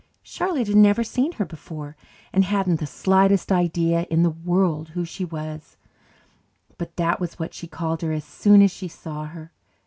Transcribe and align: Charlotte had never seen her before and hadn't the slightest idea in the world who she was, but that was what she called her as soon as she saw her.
Charlotte 0.23 0.65
had 0.65 0.75
never 0.77 1.03
seen 1.03 1.33
her 1.33 1.45
before 1.45 1.95
and 2.33 2.43
hadn't 2.43 2.77
the 2.77 2.87
slightest 2.87 3.51
idea 3.51 4.07
in 4.09 4.23
the 4.23 4.31
world 4.31 4.89
who 4.97 5.05
she 5.05 5.23
was, 5.23 5.77
but 6.79 6.95
that 6.95 7.19
was 7.19 7.37
what 7.37 7.53
she 7.53 7.67
called 7.67 8.01
her 8.01 8.11
as 8.11 8.25
soon 8.25 8.63
as 8.63 8.71
she 8.71 8.87
saw 8.87 9.25
her. 9.25 9.51